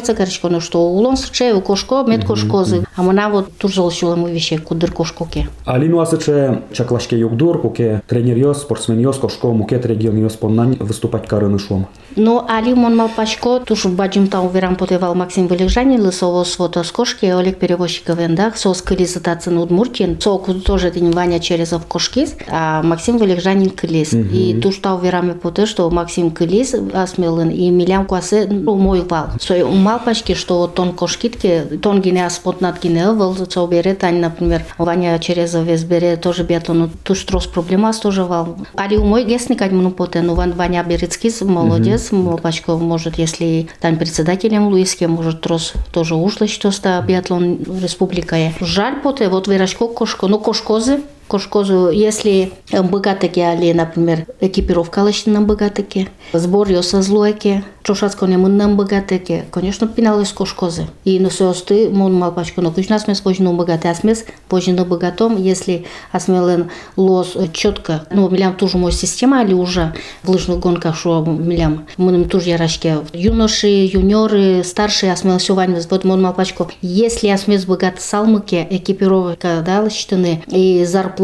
перестроиться 0.09 0.13
каричко 0.13 0.49
но 0.49 0.59
что 0.59 0.81
улон 0.81 1.17
сычей 1.17 1.53
у 1.53 1.61
кошко 1.61 2.03
мет 2.03 2.25
кошкозы 2.25 2.85
а 2.95 3.03
мы 3.03 3.13
на 3.13 3.29
вот 3.29 3.57
туш 3.57 3.75
зол 3.75 3.91
шулам 3.91 4.25
вище 4.25 4.57
кудыр 4.57 4.91
кошко 4.91 5.25
ке 5.25 5.47
Алину 5.65 5.99
асыче 5.99 6.63
чаклашке 6.73 7.17
югдур, 7.19 7.61
куке 7.61 8.01
тренер 8.07 8.37
йос, 8.37 8.61
спортсмен 8.61 8.99
йос, 8.99 9.17
кошко 9.17 9.47
мукет 9.51 9.85
регион 9.85 10.17
йос 10.17 10.33
поннань 10.33 10.77
выступать 10.79 11.27
карыны 11.27 11.59
шуам. 11.59 11.87
Но 12.15 12.45
али 12.49 12.73
мон 12.73 12.95
мал 12.95 13.09
пачко, 13.15 13.59
туш 13.59 13.85
баджим 13.85 14.27
та 14.27 14.41
уверам 14.41 14.75
потевал 14.75 15.15
Максим 15.15 15.47
Вылежани, 15.47 15.97
лысово 15.99 16.43
свото 16.43 16.83
с 16.83 16.91
кошки, 16.91 17.25
Олег 17.25 17.59
перевозчик 17.59 18.09
вендах, 18.09 18.57
со 18.57 18.73
скыли 18.73 19.05
сатацин 19.05 19.57
удмуртин, 19.57 20.19
со 20.19 20.37
тоже 20.37 20.91
тень 20.91 21.11
Ваня 21.11 21.39
Черезов 21.39 21.85
кошкис, 21.85 22.35
а 22.49 22.81
Максим 22.81 23.17
Вылежанин 23.17 23.69
кылис. 23.69 24.13
И 24.13 24.59
туш 24.61 24.77
та 24.77 24.95
уверам 24.95 25.39
поте, 25.39 25.65
что 25.65 25.89
Максим 25.89 26.31
кылис 26.31 26.73
асмелын, 26.93 27.49
и 27.49 27.69
милям 27.69 28.05
куасе 28.05 28.47
ну, 28.49 28.75
мой 28.75 29.01
вал. 29.01 29.27
Сой 29.39 29.61
умал 29.61 29.98
пачки, 30.03 30.33
что 30.33 30.59
вот 30.59 30.75
тон 30.75 30.93
кошкитке, 30.93 31.61
тон 31.81 32.01
гине 32.01 32.25
аспот 32.25 32.61
над 32.61 32.81
гине, 32.81 33.11
вал, 33.11 33.35
со 33.35 33.67
бере, 33.67 33.95
тань, 33.95 34.19
например, 34.19 34.65
Ваня 34.77 35.17
Черезов 35.19 35.65
вес 35.65 35.83
бере, 35.83 36.15
тоже 36.15 36.43
биатлон, 36.43 36.89
туш 37.03 37.23
трос 37.23 37.47
проблема, 37.47 37.93
тоже 37.93 38.23
вал. 38.23 38.57
Али 38.75 38.97
у 38.97 39.05
мой 39.05 39.23
гесник, 39.23 39.61
ну 39.71 39.91
поте, 39.91 40.21
ну 40.21 40.35
Ван 40.35 40.53
Ваня 40.53 40.83
Берецкис, 40.83 41.41
молодец, 41.41 42.11
Мопачко, 42.11 42.77
может, 42.77 43.17
если 43.17 43.67
там 43.79 43.97
председателем 43.97 44.67
Луиске, 44.67 45.07
может, 45.07 45.41
трос 45.41 45.73
тоже 45.91 46.15
ушло, 46.15 46.47
что 46.47 46.71
ста 46.71 47.01
биатлон 47.01 47.59
республика. 47.81 48.35
Жаль 48.59 49.01
поте, 49.01 49.29
вот 49.29 49.47
вырашко 49.47 49.87
кошко, 49.87 50.27
ну 50.27 50.39
кошкозы, 50.39 51.01
кошкозу, 51.29 51.91
если 51.91 52.51
богатыки, 52.71 53.39
али, 53.39 53.71
например, 53.71 54.25
экипировка 54.41 54.99
лачна 54.99 55.41
богатыки, 55.41 56.09
сбор 56.33 56.69
йоса 56.69 57.01
злойки, 57.01 57.63
чошацко 57.83 58.25
не 58.25 58.35
мыннам 58.35 58.75
богатыки, 58.75 59.45
конечно, 59.51 59.87
пинал 59.87 60.19
из 60.21 60.33
кошкозы. 60.33 60.87
И 61.05 61.19
на 61.19 61.29
состы, 61.29 61.89
мон 61.89 62.13
малпачко, 62.15 62.61
но 62.61 62.71
кучна 62.71 62.99
смес 62.99 63.21
позже 63.21 63.43
богаты, 63.43 63.87
а 63.87 63.95
смес 63.95 64.25
позже 64.47 64.73
богатом, 64.73 65.37
если 65.37 65.85
асмелен 66.11 66.71
лос 66.97 67.37
четко, 67.53 68.05
ну, 68.11 68.27
милям 68.27 68.55
тоже 68.55 68.77
мой 68.77 68.91
система, 68.91 69.41
али 69.41 69.53
уже 69.53 69.93
в 70.23 70.29
лыжных 70.29 70.59
гонках, 70.59 70.97
что 70.97 71.23
милям, 71.23 71.85
мы 71.97 72.11
нам 72.11 72.27
тоже 72.27 72.49
ярашки, 72.49 72.97
юноши, 73.13 73.67
юниоры, 73.67 74.63
старшие, 74.63 75.13
асмел 75.13 75.37
все 75.37 75.53
вань, 75.53 75.79
вот 75.89 76.03
мон 76.03 76.21
малпачко, 76.23 76.67
если 76.81 77.27
асмес 77.27 77.65
богат 77.65 78.01
салмыки, 78.01 78.67
экипировка, 78.69 79.63
да, 79.63 79.81
лачтаны, 79.81 80.43
и 80.47 80.85
зарплата 80.85 81.18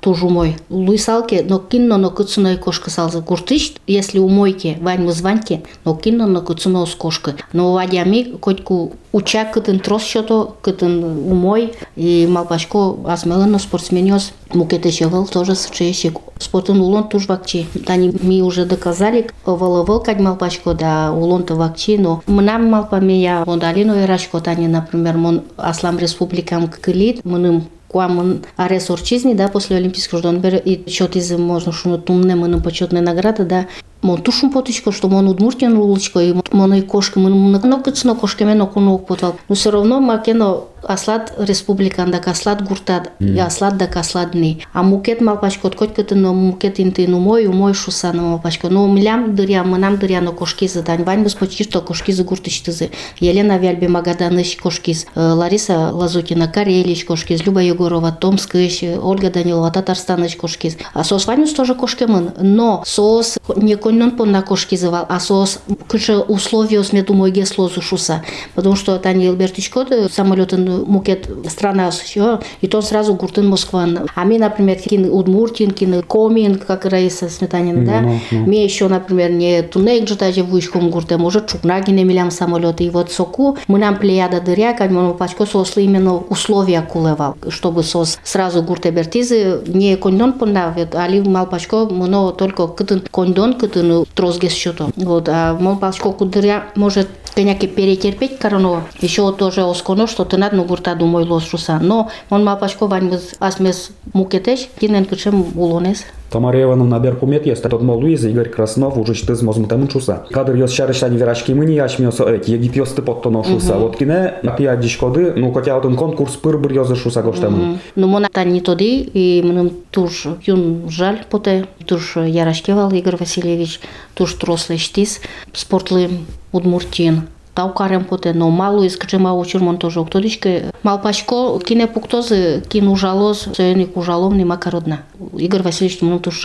тоже 0.00 0.26
мой, 0.26 0.56
луисалки, 0.70 1.44
но 1.48 1.58
кинно, 1.58 1.96
но 1.98 2.10
куцуной 2.10 2.56
кошка 2.56 2.90
салза 2.90 3.20
гуртыш, 3.20 3.74
если 3.86 4.18
у 4.18 4.28
мойки, 4.28 4.78
вань 4.80 5.04
мы 5.04 5.12
званьки, 5.12 5.62
но 5.84 5.94
кинно, 5.94 6.26
но 6.26 6.40
куцуно 6.40 6.86
с 6.86 6.94
кошкой. 6.94 7.34
Но 7.52 7.72
вадями, 7.72 8.36
котку 8.40 8.92
уча 9.12 9.44
кытын 9.44 9.78
трос 9.80 10.02
щото, 10.02 10.54
кытын 10.62 11.04
умой, 11.04 11.74
и 11.96 12.26
малпачко 12.28 12.96
асмелено 13.06 13.58
спортсменёс, 13.58 14.32
мукете 14.54 14.90
щевел 14.90 15.26
тоже 15.26 15.54
с 15.54 15.68
чеещик. 15.70 16.18
Спортын 16.38 16.80
улон 16.80 17.08
туж 17.08 17.26
вакчи. 17.28 17.66
Тани 17.86 18.12
ми 18.22 18.42
уже 18.42 18.64
доказали, 18.64 19.28
воловол 19.46 20.00
кать 20.00 20.20
малпачко, 20.20 20.74
да 20.74 21.12
улон-то 21.12 21.54
вакчи, 21.54 21.98
но 21.98 22.22
мнам 22.26 22.70
малпами 22.70 23.12
я 23.12 23.44
вондалино 23.44 24.02
ирашко, 24.02 24.40
тани, 24.40 24.68
например, 24.68 25.16
мон 25.16 25.42
аслам 25.56 25.98
республикам 25.98 26.68
кылит, 26.68 27.24
мыным 27.24 27.66
која 27.92 28.38
ресорчизни 28.58 29.34
да 29.34 29.48
после 29.48 29.76
олимписки 29.76 30.16
ждонбер 30.16 30.62
и 30.66 30.84
чоти 30.84 31.20
за 31.20 31.38
можношно 31.38 31.98
тумнема 31.98 32.48
на 32.48 32.62
почетна 32.62 33.02
награда 33.02 33.44
да 33.44 33.66
Мон 34.02 34.18
тушум 34.26 34.50
потичко, 34.50 34.90
што 34.90 35.06
мон 35.08 35.28
одмуртен 35.30 35.76
улочко 35.78 36.18
и 36.20 36.34
мон 36.52 36.72
и 36.74 36.82
кошка, 36.82 37.20
мон 37.20 37.52
на 37.52 37.82
кочно 37.82 38.16
кошка 38.18 38.44
мен 38.44 38.62
око 38.62 38.80
ног 38.80 39.06
потвал. 39.06 39.36
Но 39.48 39.56
се 39.56 39.72
равно 39.72 40.00
макено 40.00 40.64
аслат 40.84 41.32
республиканда 41.38 42.18
аслат 42.24 42.62
гуртад 42.62 43.12
аслат 43.38 43.76
да 43.76 43.88
аслат 43.94 44.34
не 44.34 44.64
а 44.72 44.82
мукет 44.82 45.20
малпачкот 45.20 45.74
кот 45.74 45.92
кыты 45.92 46.14
но 46.14 46.32
мукет 46.34 46.80
инты 46.80 47.06
ну 47.08 47.18
мой 47.18 47.46
умой 47.46 47.74
шуса 47.74 48.12
на 48.12 48.22
малпачко 48.22 48.68
но 48.68 48.86
милям 48.86 49.34
дыря 49.34 49.64
мынам 49.64 49.98
дыря 49.98 50.20
но 50.20 50.32
кошки 50.32 50.68
задань 50.68 51.04
вань 51.04 51.22
бус 51.22 51.34
почти 51.34 51.64
что 51.64 51.80
кошки 51.80 52.12
за 52.12 52.24
гуртыштызы 52.24 52.90
елена 53.20 53.58
вяльбе 53.58 53.88
магаданыш 53.88 54.56
кошкиз 54.56 55.06
лариса 55.14 55.90
лазутина 55.92 56.48
карелич 56.48 57.04
кошкиз 57.04 57.44
люба 57.46 57.60
егорова 57.62 58.12
томскыш 58.12 58.82
ольга 58.82 59.30
данилова 59.30 59.70
татарстаныш 59.70 60.36
кошкиз 60.36 60.76
а 60.94 61.04
сос 61.04 61.26
ванюс 61.26 61.52
тоже 61.52 61.74
кошкемын 61.74 62.32
но 62.40 62.82
сос 62.86 63.38
не 63.56 63.76
коннон 63.76 64.12
понна 64.12 64.42
кошкизывал 64.42 65.06
а 65.08 65.20
сос 65.20 65.58
кышы 65.88 66.18
условия 66.18 66.82
сме 66.84 67.02
думаю 67.02 67.32
геслозу 67.32 67.80
шуса. 67.80 68.22
Потому 68.54 68.76
что 68.76 68.98
тани 68.98 69.26
Элбертичко 69.26 69.86
самолетын 70.10 70.71
мукет 70.86 71.28
страна 71.48 71.90
все 71.90 72.40
и 72.60 72.66
то 72.66 72.80
сразу 72.80 73.14
гуртын 73.14 73.48
Москван. 73.48 74.06
А 74.14 74.24
мне 74.24 74.38
например 74.38 74.76
кин 74.76 75.10
Удмуртин 75.10 75.70
кин 75.70 76.02
Комин 76.02 76.56
как 76.56 76.84
Раиса 76.84 77.28
Сметанина 77.28 77.84
да? 77.84 78.00
ну, 78.00 78.20
ну. 78.30 78.38
мне 78.40 78.64
еще 78.64 78.88
например 78.88 79.30
не 79.32 79.62
тунек 79.62 80.08
же 80.08 80.16
даже 80.16 80.42
вышком 80.42 80.90
гурте 80.90 81.16
может 81.16 81.46
чукнаги 81.48 81.90
не 81.90 82.04
милям 82.04 82.30
самолеты 82.30 82.84
и 82.84 82.90
вот 82.90 83.10
соку 83.12 83.56
мы 83.68 83.78
нам 83.78 83.96
плеяда 83.96 84.40
дыря 84.40 84.72
как 84.72 84.90
мы 84.90 85.14
пачко 85.14 85.46
сосли 85.46 85.84
именно 85.84 86.16
условия 86.16 86.82
кулевал 86.82 87.36
чтобы 87.48 87.82
сос 87.82 88.18
сразу 88.24 88.62
гурте 88.62 88.90
бертизы 88.90 89.60
не 89.66 89.96
кондон 89.96 90.32
понавит 90.34 90.94
али 90.94 91.20
мал 91.20 91.46
пачко 91.46 91.86
но 91.90 92.32
только 92.32 92.66
кытын 92.66 93.02
кондон 93.10 93.54
кытын 93.54 94.04
трозгес 94.14 94.52
счету 94.52 94.90
вот 94.96 95.28
а 95.28 95.56
мал 95.58 95.76
пачко 95.76 96.12
кудыря 96.12 96.64
может 96.76 97.08
Конечно, 97.34 97.66
перетерпеть 97.66 98.38
корону, 98.38 98.82
еще 99.00 99.32
тоже 99.32 99.62
осконо, 99.62 100.06
что 100.06 100.24
ты 100.26 100.36
надо, 100.36 100.56
ну, 100.62 100.68
гурта 100.68 100.94
думай 100.94 101.24
лос 101.24 101.44
шуса. 101.44 101.78
Но 101.80 102.10
он 102.30 102.44
ма 102.44 102.56
пачко 102.56 102.86
ваньмыз 102.86 103.34
асмес 103.38 103.90
мукетеш, 104.12 104.68
кинен 104.80 105.04
кычем 105.04 105.46
улонес. 105.56 106.04
Тамара 106.30 106.62
Ивановна 106.62 106.98
беркумет 106.98 107.44
есть, 107.44 107.62
тот 107.62 107.82
мол 107.82 107.98
Луиза, 107.98 108.30
Игорь 108.30 108.48
Краснов, 108.48 108.96
уже 108.96 109.12
что 109.12 109.36
мозгом 109.44 109.66
там 109.66 109.86
чуса. 109.86 110.24
Кадр 110.30 110.54
ёс 110.54 110.72
шарышани 110.72 111.18
верашки 111.18 111.52
мы 111.52 111.66
не 111.66 111.74
яшмёсо 111.74 112.24
эти, 112.24 112.52
егип 112.52 112.76
ёс 112.76 112.90
ты 112.92 113.02
подтоно 113.02 113.44
шуса. 113.44 113.76
Вот 113.76 113.98
кине, 113.98 114.34
напи 114.42 114.64
адишкоды, 114.64 115.34
ну, 115.36 115.52
хотя 115.52 115.74
вот 115.74 115.84
он 115.84 115.96
конкурс 115.96 116.36
пыр 116.36 116.56
быр 116.56 116.72
ёзы 116.72 116.96
шуса 116.96 117.22
гоштамын. 117.22 117.80
Ну, 117.96 118.06
мона 118.06 118.30
тани 118.32 118.62
тоди, 118.62 119.02
и 119.02 119.42
мным 119.44 119.72
туж 119.90 120.26
юн 120.46 120.88
жаль 120.88 121.22
поте, 121.28 121.66
туж 121.86 122.16
ярашкевал 122.16 122.90
Игорь 122.92 123.16
Васильевич, 123.16 123.80
туж 124.14 124.32
трослый 124.32 124.78
штис, 124.78 125.20
спортлы 125.52 126.08
Удмуртин. 126.52 127.28
Тау 127.54 127.72
карем 127.72 128.04
поте, 128.04 128.32
но 128.32 128.50
мало 128.50 128.86
искачема 128.86 129.34
учурмон 129.34 129.76
тоже 129.76 130.00
октодичке. 130.00 130.72
Малпашко 130.82 131.58
кине 131.60 131.86
пуктозы, 131.86 132.62
кин 132.68 132.88
ужалоз, 132.88 133.48
сөйник 133.54 133.96
ужалом 133.96 134.38
нема 134.38 134.56
кародна. 134.56 135.02
Игорь 135.36 135.62
Васильевич 135.62 136.00
мун 136.00 136.18
туш 136.18 136.40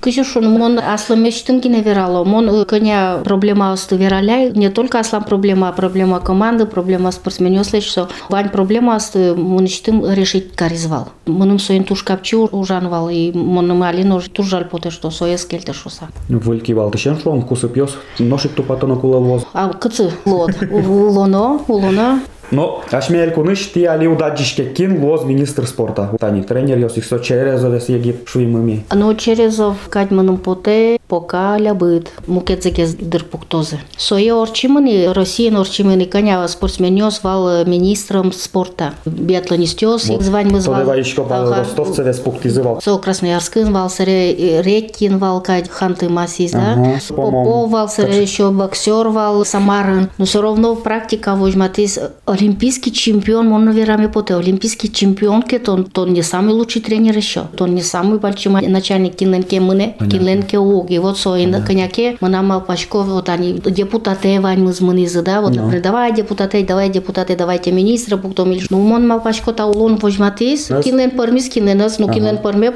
поте. 0.00 0.08
Кыжышун 0.08 0.50
мон 0.50 0.78
аслы 0.78 1.16
мечтин 1.16 1.60
кине 1.60 1.82
верало. 1.82 2.24
Мон 2.24 2.64
коня 2.64 3.20
проблема 3.24 3.72
асты 3.72 3.96
вераляй. 3.96 4.50
Не 4.52 4.70
только 4.70 4.98
аслам 5.00 5.24
проблема, 5.24 5.68
а 5.68 5.72
проблема 5.72 6.20
команды, 6.20 6.66
проблема 6.66 7.10
спортсменов 7.12 7.66
что 7.80 8.08
Вань 8.28 8.50
проблема 8.50 8.96
асты 8.96 9.34
мон 9.34 9.64
иштим 9.64 10.04
решить 10.10 10.54
каризвал. 10.54 11.08
Моным 11.26 11.58
соин 11.58 11.84
туш 11.84 12.02
капчи 12.02 12.36
ужанвал 12.36 13.08
и 13.08 13.32
моным 13.32 13.82
алин 13.82 14.12
уж 14.12 14.28
туш 14.28 14.46
жаль 14.46 14.64
поте, 14.64 14.90
что 14.90 15.10
соя 15.10 15.36
скельте 15.36 15.72
шуса. 15.72 16.08
Выльки 16.28 16.72
валтышен 16.72 17.18
шуан 17.18 17.42
кусып 17.42 17.76
ёс. 17.76 17.96
Ношик 18.18 18.52
тупатона 18.52 18.96
кулавоз. 18.96 19.46
А 19.52 19.68
кыцы 19.68 20.10
лот. 20.24 20.50
Улоно, 20.70 21.60
улоно. 21.68 22.20
Но, 22.52 22.80
аш 22.92 23.10
ме 23.10 23.18
елкуныш 23.18 23.72
ти 23.72 23.84
али 23.86 24.08
удадишке 24.08 24.72
кин 24.72 25.04
лоз 25.04 25.24
министр 25.24 25.66
спорта. 25.66 26.08
Тани 26.20 26.42
тренер 26.46 26.78
јосих 26.78 27.04
со 27.04 27.18
черезо 27.18 27.70
да 27.70 27.80
се 27.80 27.98
ги 27.98 28.14
шуимами. 28.26 28.84
Но 28.94 29.14
черезо 29.14 29.74
в 29.74 30.10
манам 30.10 30.38
поте 30.38 30.97
пока 31.08 31.56
лябыт 31.58 32.12
мукецеке 32.26 32.86
дыр 32.86 33.24
пуктозы. 33.24 33.78
Сое 33.96 34.34
орчимыни 34.34 35.06
Россия 35.06 35.56
орчимыни 35.58 36.04
коня 36.04 36.46
спортсменёс 36.46 37.22
вал 37.22 37.64
министром 37.64 38.32
спорта. 38.32 38.94
Биатлонистёс 39.06 40.02
звань 40.02 40.50
мы 40.50 40.60
звал. 40.60 40.80
Тодева 40.80 41.00
ишко 41.00 41.22
вал 41.22 41.50
ростовце 41.52 42.02
вес 42.02 42.18
пуктизывал. 42.18 42.80
Со 42.82 42.98
Красноярскын 42.98 43.72
вал 43.72 43.90
сыре 43.90 44.62
Реккин 44.62 45.18
вал 45.18 45.40
кадь 45.40 45.68
ханты 45.70 46.08
масис, 46.08 46.52
да? 46.52 47.00
Попов 47.08 47.70
вал 47.70 47.88
сыре 47.88 48.22
еще 48.22 48.50
боксер 48.50 49.08
вал 49.08 49.44
Самарын. 49.44 50.10
Но 50.18 50.24
все 50.26 50.42
равно 50.42 50.74
практика 50.76 51.34
возьматис 51.34 51.98
олимпийский 52.26 52.92
чемпион, 52.92 53.52
он, 53.52 53.64
наверное, 53.64 54.08
поте, 54.08 54.34
олимпийский 54.34 54.92
чемпион, 54.92 55.44
он, 55.66 55.88
он 55.94 56.12
не 56.12 56.22
самый 56.22 56.54
лучший 56.54 56.82
тренер 56.82 57.16
еще, 57.16 57.44
он 57.58 57.74
не 57.74 57.82
самый 57.82 58.18
большой 58.18 58.52
начальник 58.68 59.16
кинленке 59.16 59.60
мыне, 59.60 59.96
кинленке 60.10 60.58
уги, 60.98 61.08
вот 61.08 61.18
со, 61.18 61.36
и 61.36 61.50
коняке, 61.62 62.16
мы 62.20 62.28
нам 62.28 62.62
пачков, 62.64 63.06
вот 63.06 63.28
они, 63.28 63.52
депутаты, 63.52 64.40
вань 64.40 64.60
мы 64.60 64.72
змынизы, 64.72 65.22
да, 65.22 65.40
вот, 65.40 65.54
например, 65.54 65.82
давай 65.82 66.14
депутаты, 66.14 66.64
давай 66.64 66.88
депутаты, 66.88 67.36
давайте 67.36 67.72
министра, 67.72 68.16
потом, 68.16 68.54
ну, 68.70 68.92
он 68.92 69.08
мал 69.08 69.20
пачко 69.20 69.52
таулон 69.52 69.96
возьматис, 69.96 70.66
кинлен 70.84 71.10
пармис, 71.10 71.48
кинленас, 71.48 71.98
ну, 71.98 72.12
кинлен 72.12 72.38
парме, 72.38 72.72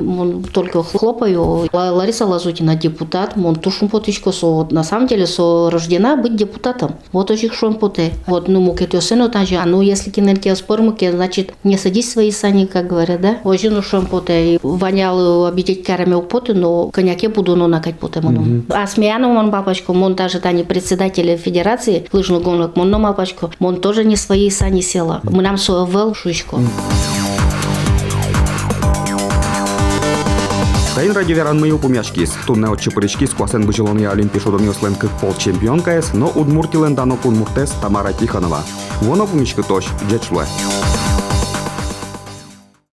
только 0.52 0.82
хлопаю, 0.82 1.68
Лариса 1.72 2.26
Лазутина 2.26 2.76
депутат, 2.76 3.34
он 3.36 3.56
тушун 3.56 3.88
потичко, 3.88 4.32
со, 4.32 4.66
на 4.70 4.84
самом 4.84 5.06
деле, 5.06 5.26
со 5.26 5.70
рождена 5.70 6.16
быть 6.16 6.36
депутатом, 6.36 6.94
вот 7.12 7.30
очень 7.30 7.50
шон 7.50 7.74
поте, 7.74 8.12
вот, 8.26 8.48
ну, 8.48 8.60
мукетёсено, 8.60 9.28
там 9.28 9.46
же, 9.46 9.56
а 9.56 9.66
ну 9.66 9.82
если 9.82 10.10
кинерки 10.10 10.54
спормуки, 10.54 11.10
значит 11.10 11.52
не 11.64 11.76
садись 11.76 12.10
свои 12.10 12.30
сани, 12.30 12.66
как 12.66 12.86
говорят, 12.86 13.20
да? 13.20 13.38
Ожин 13.44 13.76
ушом 13.76 14.06
поте, 14.06 14.58
вонял 14.62 15.46
обидеть 15.46 15.84
карами 15.84 16.20
поты, 16.20 16.54
но 16.54 16.90
коньяке 16.90 17.28
буду 17.28 17.56
ну 17.56 17.66
накать 17.66 17.98
поте 18.12 18.26
мону. 18.26 18.62
А 18.70 18.86
смеяну 18.86 19.34
он 19.34 19.50
папочку, 19.50 19.92
он 19.92 20.14
даже 20.14 20.40
тани 20.40 20.64
председатель 20.64 21.36
федерации 21.36 22.06
лыжных 22.12 22.42
гонок, 22.42 22.76
он 22.76 22.90
но 22.90 23.00
папочку, 23.00 23.50
он 23.60 23.80
тоже 23.80 24.04
не 24.04 24.16
свои 24.16 24.50
сани 24.50 24.80
села. 24.80 25.20
Мы 25.24 25.42
нам 25.42 25.56
свой 25.56 26.14
шучку. 26.14 26.60
Тайн 30.94 31.12
ради 31.12 31.32
веран 31.32 31.58
мы 31.58 31.70
упомяшкис. 31.70 32.34
Тунне 32.46 32.68
от 32.68 32.80
чепыричкис 32.80 33.30
квасен 33.30 33.66
бычелония 33.66 34.10
олимпишодон 34.10 34.64
йослен 34.64 34.94
пол 35.20 35.34
чемпионка 35.38 35.98
эс, 35.98 36.12
но 36.12 36.28
удмуртилен 36.28 36.94
дано 36.94 37.16
муртес 37.24 37.70
Тамара 37.80 38.12
Тихонова. 38.12 38.60
Воно 39.00 39.26
помичка 39.26 39.62
тош, 39.62 39.86
джечлуэ. 40.10 40.44